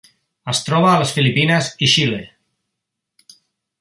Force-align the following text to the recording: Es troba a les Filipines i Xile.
Es 0.53 0.61
troba 0.69 0.87
a 0.91 0.95
les 1.01 1.13
Filipines 1.17 1.69
i 1.89 1.91
Xile. 1.93 2.23